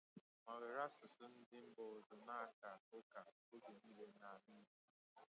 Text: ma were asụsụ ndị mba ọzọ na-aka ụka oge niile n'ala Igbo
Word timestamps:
ma 0.45 0.53
were 0.61 0.77
asụsụ 0.87 1.23
ndị 1.31 1.57
mba 1.69 1.83
ọzọ 1.95 2.15
na-aka 2.27 2.69
ụka 2.99 3.21
oge 3.53 3.71
niile 3.81 4.05
n'ala 4.19 4.39
Igbo 4.55 4.77